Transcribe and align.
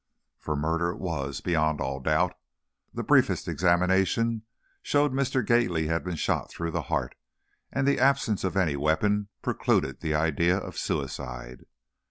For 0.39 0.55
murder 0.55 0.89
it 0.89 0.97
was, 0.97 1.41
beyond 1.41 1.79
all 1.79 1.99
doubt. 1.99 2.33
The 2.91 3.03
briefest 3.03 3.47
examination 3.47 4.41
showed 4.81 5.11
Mr. 5.13 5.45
Gately 5.45 5.85
had 5.89 6.03
been 6.03 6.15
shot 6.15 6.49
through 6.49 6.71
the 6.71 6.81
heart, 6.89 7.13
and 7.71 7.87
the 7.87 7.99
absence 7.99 8.43
of 8.43 8.57
any 8.57 8.75
weapon 8.75 9.29
precluded 9.43 9.99
the 9.99 10.15
idea 10.15 10.57
of 10.57 10.75
suicide. 10.75 11.67